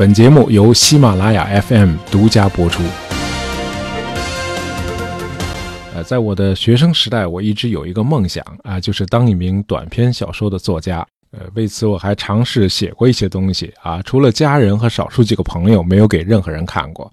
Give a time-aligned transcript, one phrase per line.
[0.00, 2.82] 本节目由喜马拉雅 FM 独家播出。
[5.94, 11.06] 呃，在我的学生时代，我一直有一个梦想啊，就是当一名短篇小说的作家。
[11.32, 17.12] 呃，为此我还尝试写过一些东西啊，除了家人和少数几个朋友，没有给任何人看过。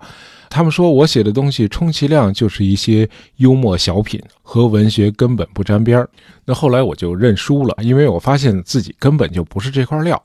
[0.49, 3.07] 他们说我写的东西充其量就是一些
[3.37, 6.09] 幽默小品，和文学根本不沾边儿。
[6.45, 10.21] 那后来我就认输了，因为我发现自己根本就不是这块料。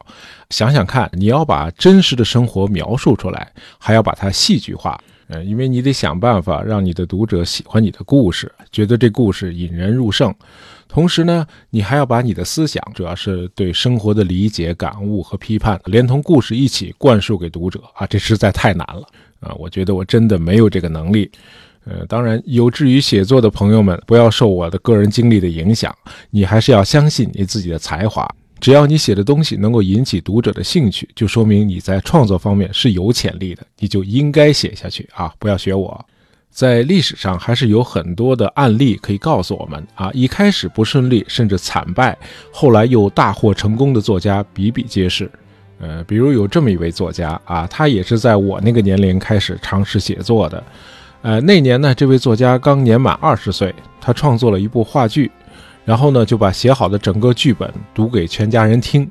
[0.51, 5.01] 想想看，你要把真实的生活描述出来，还要把它戏剧化，
[5.33, 10.33] 呃，因为你得想办法让你的读者喜欢你的故事，觉得这故事引人入胜。
[10.87, 19.07] 同时呢，你还要把你的思想，主要是对生活的理解、感悟和批判，连同故事一起灌输给读者啊，这实在太难了
[19.41, 19.55] 啊！
[19.59, 21.31] 我觉得我真的没有这个能力。
[21.85, 25.97] 呃，当然，有志于写作的朋友们，不要受我的个人经历的影响，
[26.29, 28.29] 你还是要相信你自己的才华。
[28.63, 35.35] 只要你写的东西能够引起读者的兴趣，就说明你在创作方面是有潜力的，你就应该写下去啊！
[35.41, 36.07] 不要学我。
[36.49, 42.17] 在历史上还是有很多的案例可以告诉我们啊，一开始不顺利甚至惨败，
[42.53, 45.29] 后来又大获成功的作家比比皆是。
[45.81, 50.63] 呃，比如有这么一位作家啊，他也是在我那个年龄开始尝试写作的。
[51.23, 55.29] 呃，那年呢，这位作家刚年满二十岁，他创作了一部话剧，
[55.85, 59.09] 然后呢就把写好的整个剧本读给全家人听，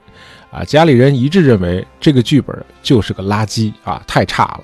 [0.52, 4.64] 啊，家里人一致认为这个剧本就是个垃圾啊，太差了。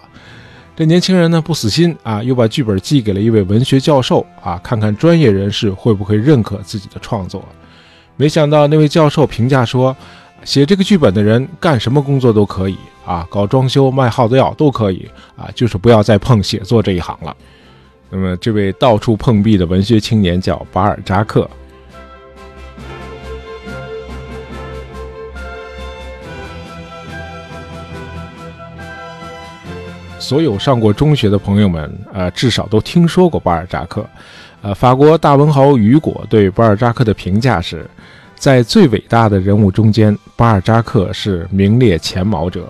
[0.76, 7.44] 这年轻人呢不死心啊，又把剧本寄给了一位文学教授啊，看看专业人士会不会认可自己的创作。
[8.16, 9.96] 没想到那位教授评价说，
[10.44, 17.36] 写这个剧本的人干什么工作都可以啊，搞装修、卖耗子药都可以啊，就是不要再碰写作这一行了。
[18.10, 21.50] 那么这位到处碰壁的文学青年叫巴尔扎克。
[30.28, 34.06] 所有上过中学的朋友们，呃，至少都听说过巴尔扎克。
[34.62, 37.90] 呃，法国大文豪雨果对巴尔扎克的评价是，
[38.36, 42.64] 在最伟大的人物中间，巴尔扎克是名列前茅者；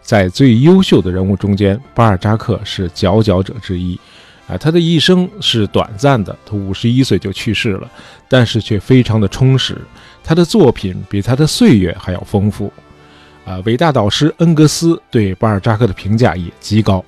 [0.00, 3.98] 在最优秀的人物中间，巴尔扎克是佼佼者之一。
[4.46, 7.90] 啊，他的一生是短暂的，他五十一岁就去世了，
[8.28, 9.76] 但是却非常的充实。
[10.22, 12.72] 他的作品比他的岁月还要丰富。
[13.44, 17.04] 啊，伟大导师恩格斯对巴尔扎克的评价也极高。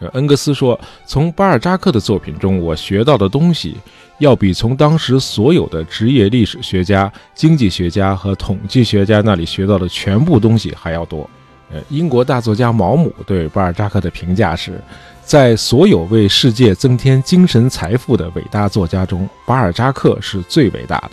[0.00, 3.76] 呃恩格斯说：“从巴尔扎克的作品中，我学到的东西，
[4.18, 11.28] 要比从当时所有的职业历史学家、经济学家和统计学家那里学到的全部东西还要多。”
[11.72, 14.78] 呃，英国大作家毛姆对巴尔扎克的评价是：
[15.24, 20.98] 在所有为世界增添精神财富的伟大作家中，巴尔扎克是最伟大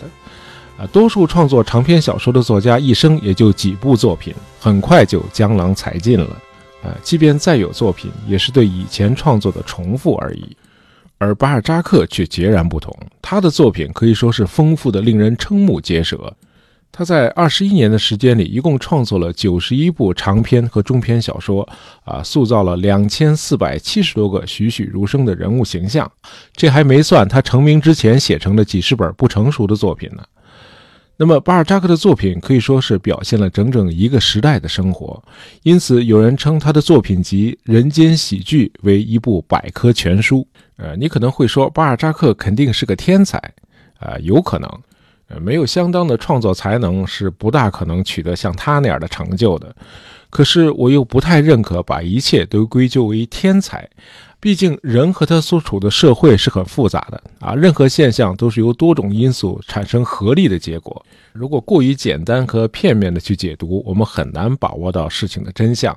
[0.78, 6.36] 啊多数创作长篇小说的作家一生也就几部作品，很快就江郎才尽了。
[6.82, 10.56] 啊，即便再有作品，也是对以前创作的重复而已。
[11.18, 16.34] 而巴尔扎克却截然不同，他的作品可以说是丰富的，令人瞠目结舌。
[16.90, 21.66] 他在二十一年的时间里，一共创作了九十一部长篇和中篇小说，
[22.04, 26.10] 啊，塑造了两千四百七十多个栩栩如生的人物形象。
[26.56, 30.22] 这还没算他成名之前写成的几十本不成熟的作品呢。
[31.18, 35.22] 那么，巴尔扎克的作品可以说是表现了整整一个时代的生活，
[35.62, 40.46] 因此有人称他的作品集《人间喜剧》为一部百科全书。
[40.76, 43.38] 呃，你可能会说，巴尔扎克肯定是个天才，
[44.00, 44.68] 啊，有可能，
[45.28, 49.76] 呃，没有相当的创作才能是不大可能取得像他那样的成就的。
[50.28, 53.88] 可是，我又不太认可把一切都归咎为天才。
[54.42, 61.00] 毕竟，人和他所处的社会是很复杂的啊，任何现象都是由多种因素产生合力的结果。
[61.32, 65.96] 如果过于简单和片面的去解读，我们很难把握到事情的真相。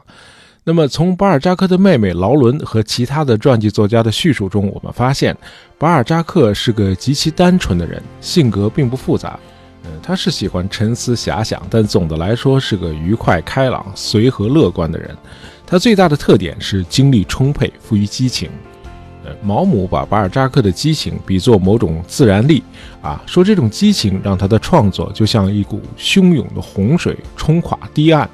[0.63, 5.35] 那么，从巴尔扎克的妹妹劳伦和其他的传记作家的叙述中，我们发现，
[5.79, 9.39] 巴尔扎克是个极其单纯的人，性格并不复杂。
[9.85, 15.17] 嗯，他是喜欢沉思遐想，但总的来说是个愉快、开朗、随和、乐观的人。
[15.67, 18.49] 他最大的特点是精力充沛，富于激情。
[19.23, 22.61] 呃，毛姆把巴尔扎克的激情比作某种自然力，
[23.01, 28.29] 啊，说这种激情让他的创作就像一股汹涌的洪水冲垮堤岸，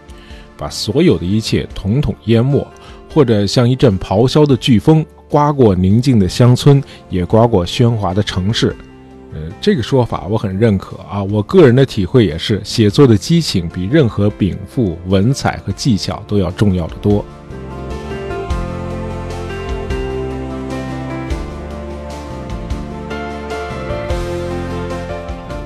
[0.58, 2.68] 把所有的一切统统淹没，
[3.14, 8.76] 或者像一阵咆哮的飓风刮过宁静的乡村，也刮过喧哗的城市。
[9.34, 11.24] 呃，这个说法我很认可啊。
[11.24, 17.24] 我个人的体会也是，写作的激情比任何禀赋、文采和技巧都要重要的多。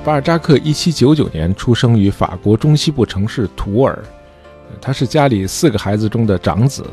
[0.04, 3.98] 巴尔扎克一七九九年出生于法国中西部城市图尔，
[4.80, 6.86] 他是家里四个孩子中的长子。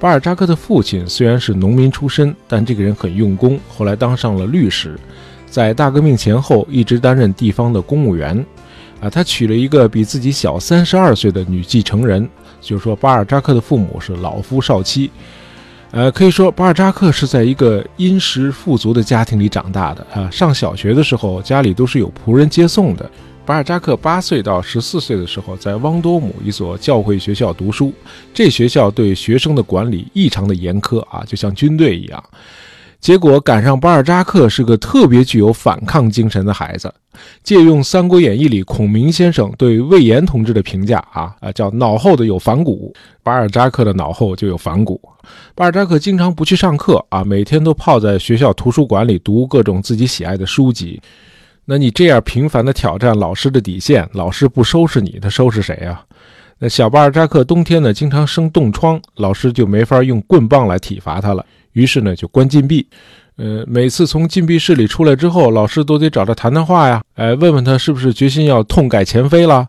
[0.00, 4.98] 巴尔扎克的父亲虽然是农民出身，但这个人很用功，后来当上了律师，
[5.50, 8.44] 在大革命前后一直担任地方的公务员。
[9.00, 12.28] 啊，他娶了一个比自己小三十二岁的女继承人，
[12.60, 15.08] 就是说巴尔扎克的父母是老夫少妻。
[15.92, 20.28] 呃，可以说巴尔扎克是在一个殷实富足的家庭里长大的啊。
[20.30, 23.08] 上小学的时候，家里都是有仆人接送的。
[23.46, 27.92] 巴尔扎克八岁到十四岁的时候，在汪多姆一所教会学校读书。
[28.34, 32.22] 这学校对学生的管理异常的严苛啊，就像军队一样。
[33.00, 36.92] 结果赶上巴尔扎克是个特别具有反抗精神的孩子。
[37.42, 42.92] 借用《三国演义》里孔明先生对魏延同志的评价啊啊，叫脑后的有反骨，
[43.22, 45.00] 巴尔扎克的脑后就有反骨。
[45.54, 51.00] 巴尔扎克经常不去上课啊，每天都泡在学校图书馆里读各种自己喜爱的书籍。
[51.64, 56.04] 那你这样频繁的挑战老师的底线，老师不收拾你，他收拾谁啊？
[56.58, 61.44] 那小巴尔扎克冬天呢，经常生冻疮，老师就没法用棍棒来体罚他了，
[61.78, 62.84] 于是呢就关禁闭。
[63.36, 69.64] 呃，每次从禁闭室里出来之后，老师都得找他谈谈话呀，哎，问问他是不是决心要痛改前非了。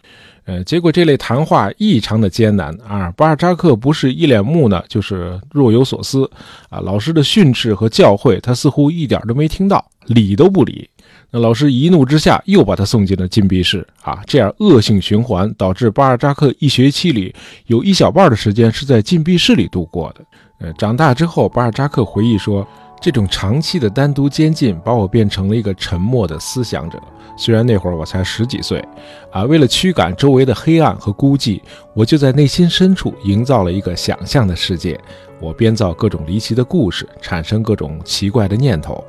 [0.45, 6.27] 呃，结果这类谈话异常的艰难啊，巴尔扎克不是一脸木讷，就是若有所思
[6.69, 6.79] 啊。
[6.79, 10.89] 老师的训斥和教诲，他似乎一点都没听到，理都不理。
[11.29, 17.31] 那老师一怒之下又把他送进了禁闭室啊，这样恶性循环导致巴尔扎克一学期里
[17.67, 20.25] 有一小半的时间是在禁闭室里度过的。
[20.59, 22.67] 呃，长大之后，巴尔扎克回忆说，
[23.01, 27.01] 这种长期的单独监禁把我变成了一个沉默的思想者。
[27.37, 28.85] 虽然那会儿我才十几岁，
[29.31, 31.61] 啊，为了驱赶周围的黑暗和孤寂，
[31.93, 34.99] 我就在内心深处营造了一个想象的世界，
[35.39, 39.01] 我编造各种离奇的故事，产生各种奇怪的念头。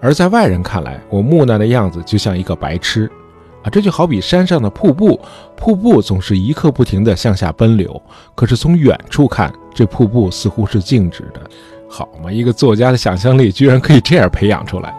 [0.00, 3.10] 而在外人看来，我木讷的样子就像一个白痴，
[3.70, 5.20] 这就好比山上的瀑布，
[5.56, 8.00] 瀑布总是一刻不停地向下奔流，
[8.34, 11.40] 可是从远处看，这瀑布似乎是静止的。
[11.88, 14.94] 好嘛，一个作家的想象力居然可以这样培养出来。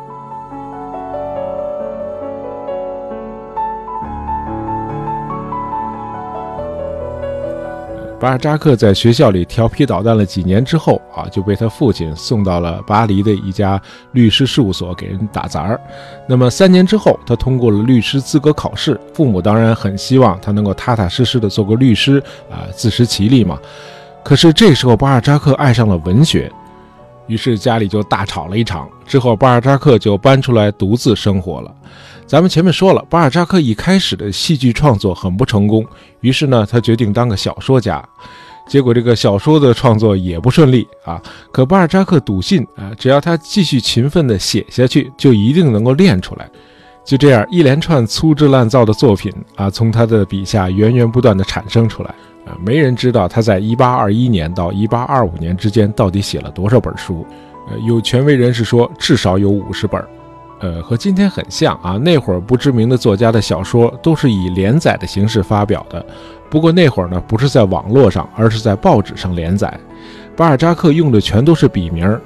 [8.20, 13.80] 巴尔扎克在学校里调皮捣蛋了几年之后啊，就被他父亲送到了巴黎的一家
[14.14, 15.80] 律师事务所给人打杂儿。
[16.28, 22.18] 那么三年之后，他通过了律师资格考试，父母当然很希望他能够踏踏实实的做个律师
[22.50, 23.60] 啊，自食其力嘛。
[24.24, 26.52] 可是这时候巴尔扎克爱上了文学，
[27.28, 28.90] 于是家里就大吵了一场。
[29.06, 31.72] 之后巴尔扎克就搬出来独自生活了。
[32.28, 35.86] 咱们前面说了，巴尔扎克一开始的戏剧创作很不成功，
[36.20, 38.04] 于是呢，他决定当个小说家。
[38.68, 41.22] 结果这个小说的创作也不顺利啊。
[41.54, 46.50] 可巴尔扎克笃信啊，只要他继续勤奋地写下去，就一定能够练出来。
[47.06, 52.10] 就这样，一连串粗制滥造的作品啊，从他的笔下源源不断地产生出来
[52.46, 52.58] 啊。
[52.62, 57.26] 没人知道他在1821年到1825年之间到底写了多少本书。
[57.70, 60.06] 呃，有权威人士说，至少有五十本。
[60.60, 61.98] 呃，和今天很像啊。
[61.98, 66.06] 那会儿不知名的作家的小说都是以连载的形式发表的，
[66.50, 69.72] 不过那会儿呢，不是在网络上，而是在报纸上连载。
[70.36, 72.20] 巴尔扎克用的全都是笔名。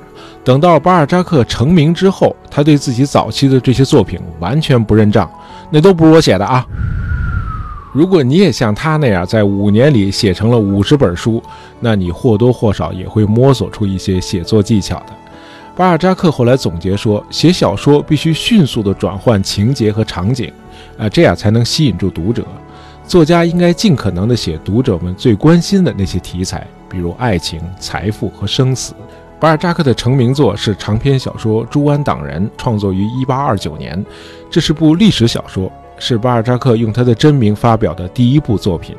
[0.44, 5.30] 等到巴尔扎克成名之后，他对自己早期的这些作品完全不认账，
[5.69, 6.66] 那都不是我写的啊。
[7.94, 11.44] 如果你也像他那样在五年里写成了五十本书，
[11.80, 15.14] 那你或多或少也会摸索出一些写作技巧的。
[15.81, 20.54] 巴尔扎克后来总结说，写小说必须迅速地转换情节和场景，
[20.95, 22.45] 啊，这样才能吸引住读者。
[23.07, 28.94] 作家应该尽可能地写读者们最关心的那些题材，比如爱情、财富和生死。
[29.40, 34.06] 巴尔扎克的成名作是长篇小说《朱安党人》，创作于1829年，
[34.52, 38.95] 这是部历史小说，是巴尔扎克用他的真名发表的第一部作品。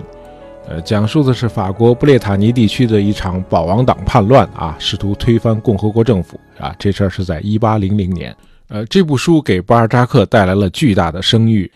[0.69, 6.75] 呃，讲述的是法国布列塔尼地区的一场保王党叛乱啊，试图推翻共和国政府啊。
[6.79, 8.35] 这事儿是在一八零零年。
[8.69, 11.71] 呃，这部书给巴尔扎克带来了巨大的声誉。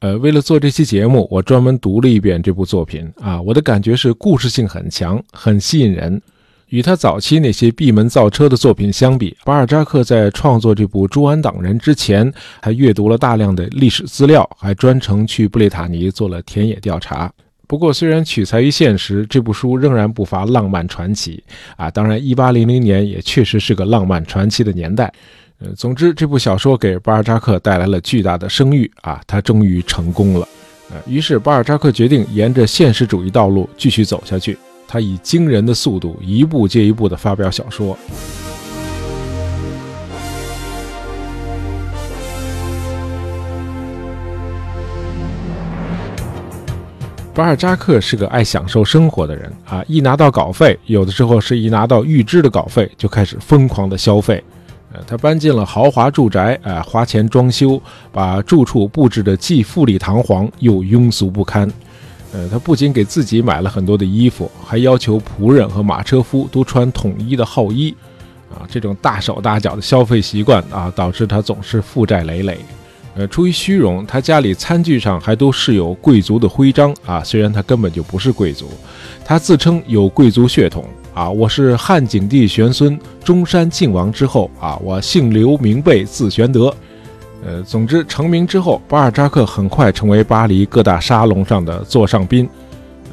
[0.00, 3.40] 呃，为了做这期节目，我专门读了一遍这部作品啊。
[3.40, 6.20] 我的感觉是故事性很强，很吸引人。
[6.70, 12.32] 与他早期那些闭门造车的作品相比，巴尔扎克在创作这部《朱安党人》之前，
[12.62, 17.30] 还阅读了大量的历史资料，还专程去布列塔尼做了田野调查。
[17.70, 21.40] 不过，虽然取材于现实，这部书仍然不乏浪漫传奇
[21.76, 21.88] 啊！
[21.88, 25.12] 当然，一八零零年也确实是个浪漫传奇的年代。
[25.60, 29.22] 呃，总之，这部小说给巴尔扎克带来了巨大的声誉啊！
[29.24, 30.48] 他终于成功了。
[30.90, 34.58] 呃，于是巴尔扎克决定沿着现实主义道路继续走下去。
[34.88, 37.96] 他以惊人的速度，一步接一步地发表小说。
[47.32, 54.42] 巴尔扎克是个爱享受生活的人啊，一拿到稿费，有的时候是一拿到预支的稿费，就开始疯狂的消费。
[54.92, 61.70] 呃，他搬进了豪华住宅，啊，花钱装修，把住处布置的既富丽堂皇又庸俗不堪。
[62.32, 67.94] 呃，他不仅给自己买了很多的衣服，还要求仆人和马车夫都穿统一的号衣。
[68.52, 72.58] 啊，这种大手大脚的消费习惯啊，导致他总是负债累累。
[73.16, 77.22] 呃，出于虚荣，他家里餐具上还都是有贵族的徽章啊。
[77.24, 78.70] 虽然他根本就不是贵族，
[79.24, 81.28] 他自称有贵族血统啊。
[81.28, 86.72] 我是汉景帝玄孙中山靖王之后啊，我姓刘名备字玄德。
[87.44, 92.48] 呃，总之成名之后，巴尔扎克很快成为巴黎各大沙龙上的座上宾。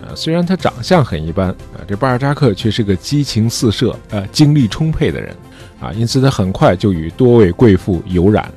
[0.01, 5.35] 呃，虽然他长相很一般啊，这巴尔扎克却是个激情四射、呃精力充沛的人
[5.79, 8.51] 啊，因此他很快就与多位贵妇有染。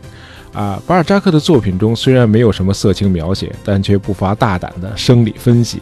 [0.53, 5.81] 啊，巴尔扎克的作品中虽然没有什么色情描写，但却不乏大胆的生理分析。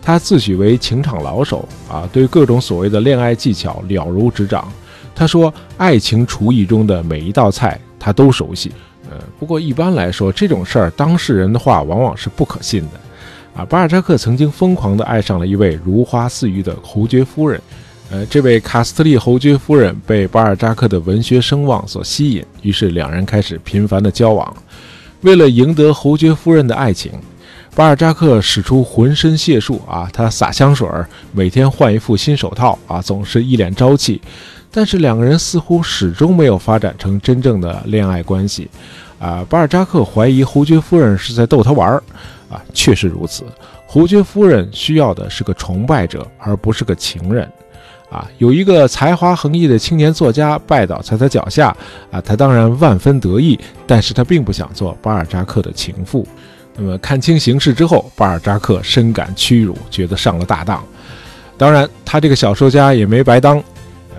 [0.00, 4.72] 他自诩为情场老手啊，对各种所谓的恋爱技巧了如指掌。
[5.14, 8.72] 他说，爱情厨艺中的每一道菜他都熟悉。
[9.10, 13.60] 呃，不过一般来说，这种事儿当事人的话往往是不可信的。
[13.60, 17.60] 啊，巴尔扎克曾经疯狂地爱上了一位如花似玉的侯爵夫人。
[18.08, 24.56] 呃，这位卡斯特利侯爵夫人被巴尔扎克的文学声望所吸引，于是两人开始频繁的交往。
[25.22, 27.10] 为了赢得侯爵夫人的爱情，
[27.74, 30.88] 巴尔扎克使出浑身解数啊，他撒香水，
[31.32, 34.22] 每天换一副新手套啊，总是一脸朝气。
[34.70, 38.70] 但是两个人似乎始终没有发展成真正的恋爱关系。
[39.18, 42.02] 啊，巴尔扎克怀疑侯爵夫人是在逗他玩儿。
[42.48, 43.42] 啊，确实如此，
[43.88, 47.50] 侯爵夫人需要的是个崇拜者，而不是个情人。
[48.10, 51.76] 啊，有一个才华横溢的青年作家拜倒在他脚下，
[52.10, 56.26] 啊，他当然万分得意，但是他并不想做巴尔扎克的情妇。
[56.76, 60.82] 那么看清形势之后，巴尔扎克深感屈辱，觉得上了大当。
[61.56, 63.62] 当然，他这个小说家也没白当。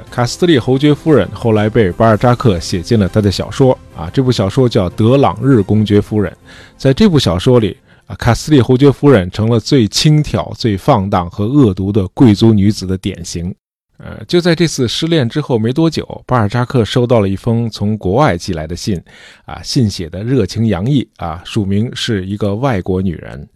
[0.09, 6.31] 卡斯特利侯爵夫人后来被巴尔扎克写进了他的小说，啊，这部小说叫《德朗日公爵夫人》。
[6.77, 13.53] 在这部小说里，啊，卡斯利侯爵夫人成了最轻佻、最放荡和恶毒的贵族女子的典型。
[13.97, 19.01] 呃，就在这次失恋之后没多久，巴尔扎克收到了一封从国外寄来的信，
[19.45, 23.49] 啊，信写的热情洋溢，啊，署名是一个外国女人，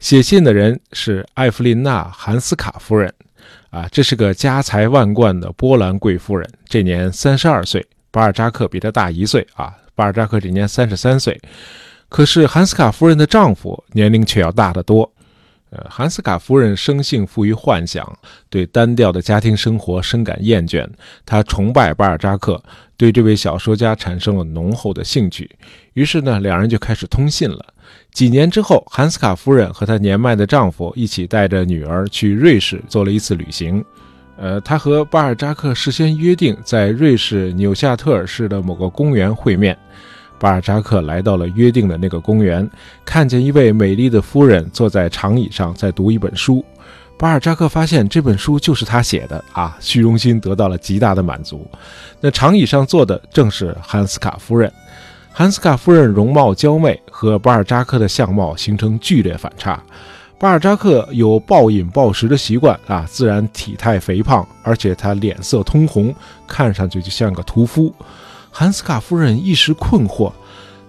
[0.00, 3.14] 写信的人是艾弗琳娜·韩斯卡夫人，
[3.70, 11.40] 啊，这是个家财万贯的波兰贵夫人，这年三十二岁，巴尔扎克比她大一岁，啊，巴尔扎克这年三十三岁，
[12.08, 15.13] 可是韩斯卡夫人的丈夫年龄却要大得多。
[15.74, 18.16] 呃，韩斯卡夫人生性富于幻想，
[18.48, 20.88] 对单调的家庭生活深感厌倦。
[21.26, 22.62] 她崇拜巴尔扎克，
[22.96, 25.50] 对这位小说家产生了浓厚的兴趣。
[25.94, 27.66] 于是呢，两人就开始通信了。
[28.12, 33.84] 几年之后，韩斯卡夫人和她年迈的丈夫一起带着女儿去瑞士做了一次旅行。
[34.36, 39.76] 呃，她和巴尔扎克事先约定在瑞士纽夏特尔市的某个公园会面。
[40.38, 42.68] 巴尔扎克来到了约定的那个公园，
[43.04, 46.64] 看见一位美丽的夫人坐在长椅上在读一本书。
[47.16, 51.66] 巴尔扎克发现这本书就是他写的啊，虚荣心得到了极大的满足。
[52.20, 54.70] 那长椅上坐的正是汉斯卡夫人。
[55.32, 59.82] 汉斯卡夫人容貌娇媚，和巴尔扎克的相貌形成剧烈反差。
[60.38, 66.14] 巴尔扎克有暴饮暴食的习惯啊，自然体态肥胖，而且他脸色通红，
[66.46, 67.94] 看上去就像个屠夫。
[68.56, 70.32] 韩斯卡夫人一时困惑：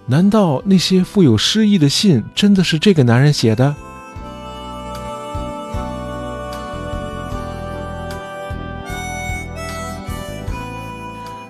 [0.06, 3.74] 难道那些富有诗意的信真的是这个男人写的？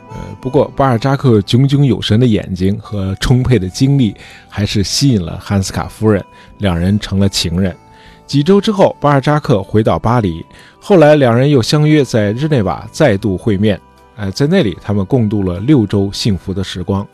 [0.08, 4.16] 呃，不过巴尔扎克炯炯有神的眼睛和充沛的精力，
[4.48, 6.24] 还是吸引了汉斯卡夫人，
[6.56, 7.76] 两人成了情人。
[8.26, 10.42] 几周之后，巴尔扎克回到巴黎，
[10.80, 13.78] 后来两人又相约在日内瓦再度会面。
[14.16, 17.06] 呃，在那里，他们共度了六周幸福的时光。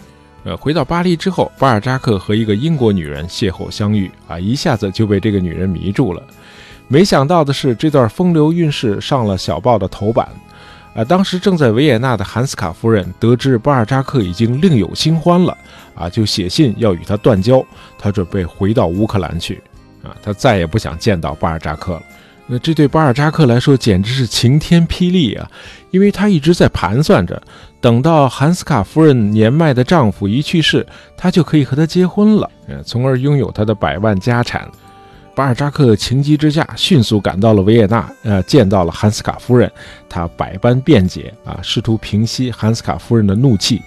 [0.45, 6.23] 呃，回到巴黎之后，巴尔扎克和一个英国女人邂逅相遇，啊，一下子就被这个女人迷住了。
[6.89, 10.29] 没想到的是，这段风流韵事上了小报的头版。
[10.95, 15.57] 啊，当时正在维也纳的韩斯卡夫人得知巴尔扎克已经另有新欢了，
[15.95, 17.65] 啊，就写信要与他断交，
[17.99, 19.63] 他准备回到乌克兰去。
[20.03, 22.03] 啊，他再也不想见到巴尔扎克了。
[22.47, 25.49] 那这对巴尔扎克来说简直是晴天霹雳啊！
[25.91, 27.41] 因为他一直在盘算着，
[27.81, 34.69] 等到韩斯卡夫人年迈的丈夫一去世，他就可以和她结婚了，呃，从而拥有他的百万家产。
[35.35, 39.71] 巴尔扎克情急之下，迅速赶到了维也纳，呃，见到了韩斯卡夫人，
[40.09, 43.81] 他百般辩解啊，试图平息韩斯卡夫人的怒气，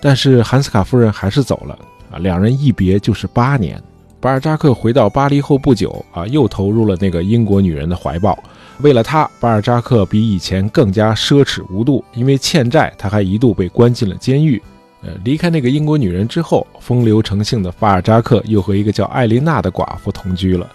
[0.00, 1.78] 但是韩斯卡夫人还是走了
[2.10, 3.80] 啊，两人一别就是八年。
[4.24, 8.42] 巴尔扎克回到巴黎后不久啊，又投入了那个英国女人的怀抱。
[8.80, 12.02] 为了她，巴尔扎克比以前更加奢侈无度。
[12.14, 14.62] 因为欠债，他还一度被关进了监狱。
[15.02, 20.66] 呃，离开那个英国女人之后，风流成性的巴尔扎克又和一个叫艾琳娜的寡妇同居了。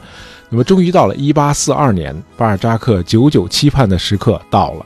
[0.51, 4.85] 那么，终于到了1842年，巴尔扎克久久期盼的时刻到了。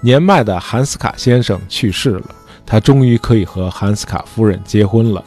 [0.00, 2.24] 年迈的韩斯卡先生去世了，
[2.64, 5.22] 他终于可以和韩斯卡夫人结婚了。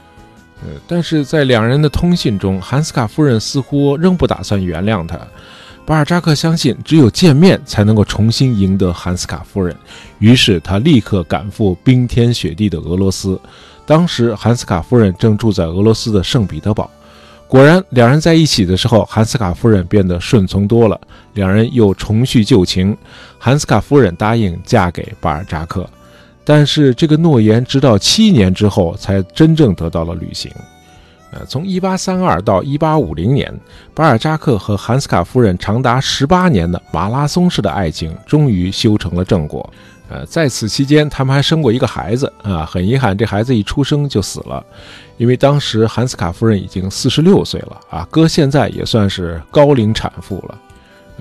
[0.88, 5.20] 但是在两人的通信中，韩斯卡夫人似乎仍不打算原谅他。
[5.86, 9.76] 巴尔扎克相信，只有见面才能够重新赢得韩斯卡夫人，
[10.20, 13.40] 于是他立刻赶赴冰天雪地的俄罗斯。
[13.86, 16.90] 当时，韩斯卡夫人正住在俄罗斯的圣彼得堡。
[17.48, 20.98] 果然，两人在一起的时候，韩斯卡夫人变得顺从多了，
[21.34, 22.96] 两人又重续旧情。
[23.40, 25.90] 韩斯卡夫人答应嫁给巴尔扎克，
[26.44, 30.52] 但是这个诺言直到七年之后才真正得到了履行。
[31.34, 33.60] 呃，从1832到1850年，
[33.94, 39.70] 巴尔扎克和韩斯卡夫人长达十八年的马拉松式的爱情终于修成了正果。
[40.10, 42.66] 呃，在此期间，他们还生过一个孩子啊。
[42.66, 44.62] 很遗憾，这孩子一出生就死了，
[45.16, 50.58] 因为当时韩斯卡夫人已经四十六岁了啊，搁现在也算是高龄产妇了。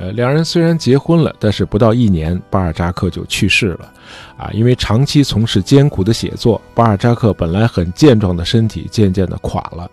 [0.01, 3.93] 呃，两人虽然结婚了，但是不到一年，巴尔扎克就去世了
[4.39, 4.49] 啊。
[4.55, 9.91] 因为长期从事艰苦的写作，巴尔扎克本来很健壮的身体渐渐的垮了。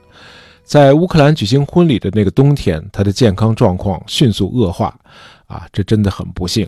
[0.64, 4.98] 在乌克兰举行婚礼的那个冬天，他的健康状况迅速恶化
[5.46, 6.66] 啊，这真的很不幸。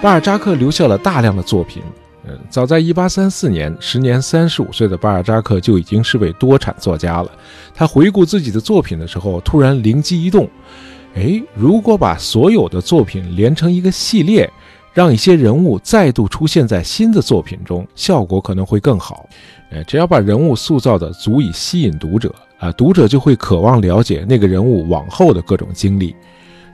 [0.00, 1.82] 巴尔扎克留下了大量的作品。
[2.54, 7.28] 早在1834年，时年35岁的巴尔扎克就已经是位多产作家了。
[7.74, 10.48] 他回顾自己的作品的时候，突然灵机一动：
[11.16, 14.48] 哎，如果把所有的作品连成一个系列，
[14.92, 19.28] 让一些人物再度出现在新的作品中，效果可能会更好。
[19.70, 26.14] 呃，只要把人物塑造的足以吸引读者啊，读者就会渴望了解那个人物往后的各种经历。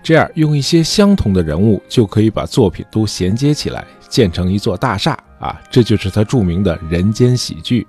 [0.03, 5.61] 这样用一些相同的人物，就可以把作品都衔接起来，建成一座大厦啊！
[5.69, 7.85] 这就是他著名的人间喜剧。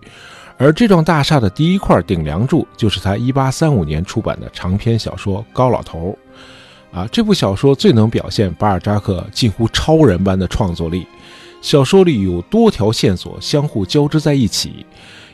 [0.57, 6.17] 而这幢大厦的第一块顶梁柱，就是他1835年出版的长篇小说《高老头》
[6.97, 7.07] 啊！
[7.11, 11.05] 这部小说最能表现巴尔扎克近乎超人般的创作力。
[11.61, 14.85] 小说里有多条线索相互交织在一起，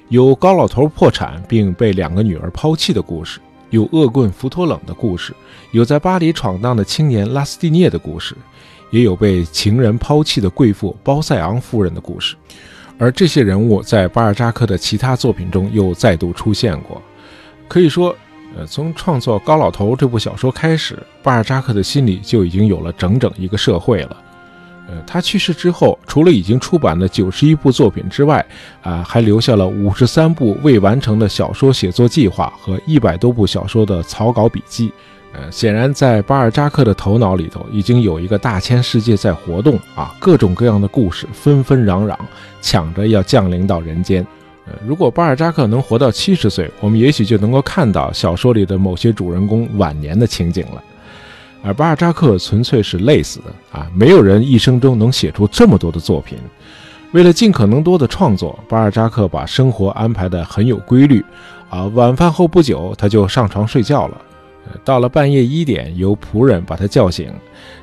[0.09, 3.39] 有高老头破产并被两个女儿抛弃的故事。
[3.69, 5.35] 有恶棍福托冷的故事，
[5.71, 8.33] 有在巴黎闯荡的青年拉斯蒂涅的故事，
[8.89, 12.35] 也有被情人抛弃的贵妇包塞昂夫人的故事。
[12.97, 17.01] 而这些人物在巴尔扎克的其他作品中又再度出现过。
[17.67, 18.15] 可以说，
[18.55, 24.17] 呃，从创作《高老头》这部小说开始，巴尔扎克的心里就已经有了整整一个社会了。
[24.87, 28.43] 呃，他去世之后，除了已经出版的九十一部作品之外，
[28.81, 34.91] 啊，还留下了五十三部未完成的小说写作计划和一百多部小说的草稿笔记。
[35.33, 42.15] 呃，显然在巴尔扎克的头脑里头已经有一个大千世界在活动啊，各种各样的故事纷纷攘攘，
[42.61, 44.25] 抢着要降临到人间。
[44.65, 50.83] 呃，如果巴尔扎克能活到七十岁，我们也许就能够看到小说里的某些主人公晚年的情景了。
[51.63, 53.87] 而巴尔扎克纯粹是累死的啊！
[53.93, 56.37] 没有人一生中能写出这么多的作品。
[57.11, 61.23] 为了尽可能多的创作，巴尔扎克把生活安排得很有规律
[61.69, 61.85] 啊。
[61.87, 64.17] 晚饭后不久，他就上床睡觉了。
[64.83, 67.33] 到了半夜一点，由仆人把他叫醒。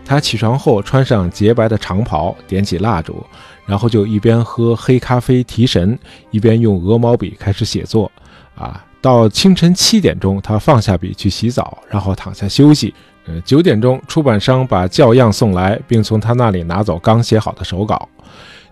[0.05, 3.25] 他起床后，穿上洁白的长袍，点起蜡烛，
[3.67, 5.99] 然后就一边喝黑咖啡提神，
[6.31, 8.11] 一边用鹅毛笔开始写作。
[8.55, 12.95] 啊，到清晨七点钟，他放下笔去洗澡，然后躺下休息。
[13.27, 18.09] 呃，九点钟，出版商把校样送来，并从他那里拿走刚写好的手稿。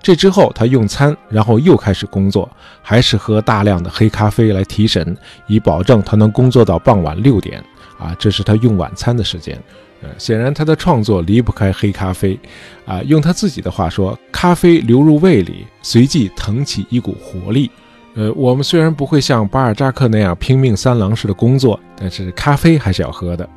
[0.02, 2.50] 这之后，他用餐，然后又开始工作，
[2.82, 7.64] 还是喝大量的黑咖啡来提神，以保证他能工作到傍晚六点。
[8.02, 9.56] 啊，这是他用晚餐的时间。
[10.02, 12.38] 呃，显然他的创作离不开黑咖啡。
[12.84, 17.70] 啊，用他自己的话说，咖啡流入胃里，随即腾起一股活力。
[18.14, 23.48] 呃，我们虽然不会像巴尔扎克那样拼命三郎式的工作，但是咖啡还是要喝的。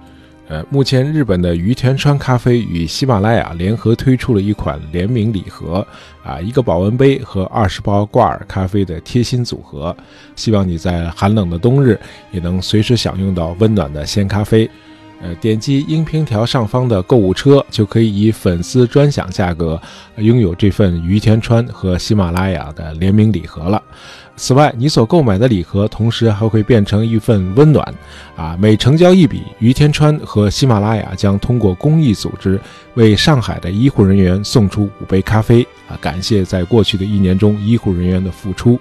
[0.48, 5.86] 呃，目前日本的于田川咖啡与喜马拉雅联合推出了一款联名礼盒，
[6.24, 9.96] 啊，一个保温杯和二十包挂耳咖啡的贴心组合，
[10.36, 12.00] 希望你在寒冷的冬日
[12.32, 14.70] 也能随时享用到温暖的鲜咖啡。
[15.26, 19.82] 呃，点击音频条上方的购物车，就可以以粉丝专享价格
[20.18, 23.82] 拥有这份于田川和喜马拉雅的联名礼盒了。
[24.36, 27.92] 此外，你所购买的礼盒，同时还会变成一份温暖。
[28.36, 32.60] 啊，每成交一笔，于天川和喜马拉雅将通过公益组织
[32.94, 35.66] 为上海的医护人员送出五杯咖啡。
[35.88, 38.80] 啊，感谢在过去的一年中医护人员的付出。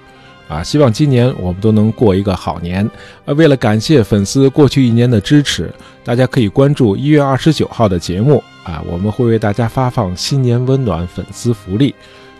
[0.49, 2.89] 啊，希望今年我们都能过一个好年。
[3.25, 5.73] 呃，为了感谢粉丝过去一年的支持，
[6.05, 8.43] 大家可以关注一月二十九号的节目。
[8.65, 11.95] 啊，我们会为大家发放新年温暖粉丝福利。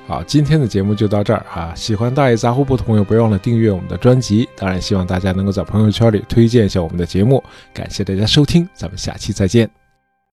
[0.07, 1.73] 好，今天的节目就到这儿啊！
[1.75, 4.47] 喜欢大爷杂货铺的朋友，别忘了订阅我们的专辑。
[4.55, 7.43] 当然，希望大家能够在朋友圈里推荐一下我们的节目。
[7.73, 9.84] 感谢大家收听，咱们下期再见。